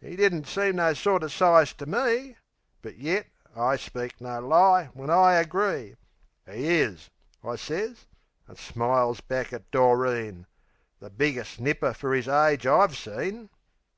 [0.00, 2.38] 'E didn't seem no sorter size to me;
[2.80, 5.94] But yet, I speak no lie when I agree;
[6.50, 7.10] "'E is,"
[7.44, 8.06] I sez,
[8.48, 10.46] an' smiles back at Doreen,
[11.00, 13.50] "The biggest nipper fer 'is age I've seen."